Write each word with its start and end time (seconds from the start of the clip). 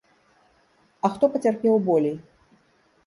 А 1.07 1.11
хто 1.17 1.29
пацярпеў 1.35 1.75
болей? 1.91 2.17